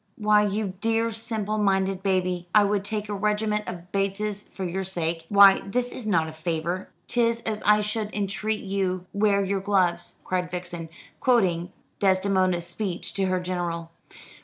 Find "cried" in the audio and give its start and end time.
10.23-10.49